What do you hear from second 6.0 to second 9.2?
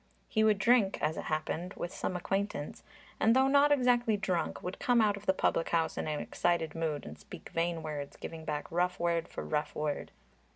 an excited mood and speak vain words, giving back rough